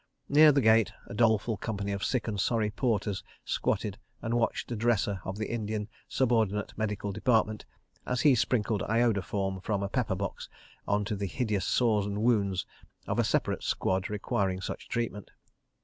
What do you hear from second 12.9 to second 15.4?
of a separate squad requiring such treatment.